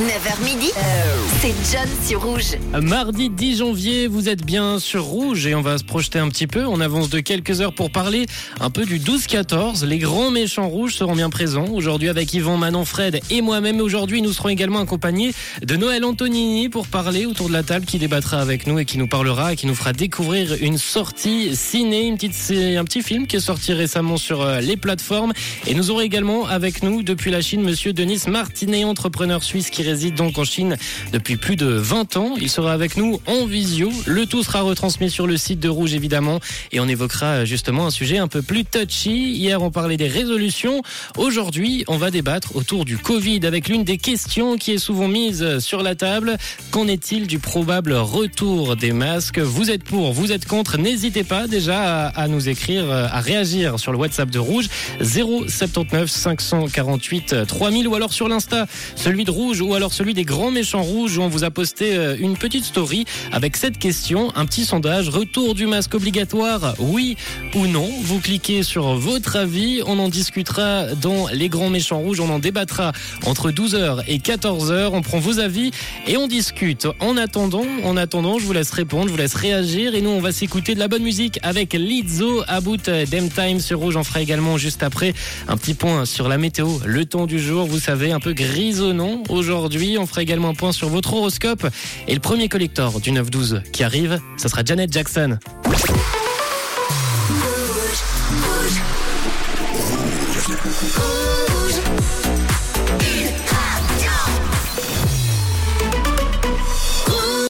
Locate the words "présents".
11.30-11.68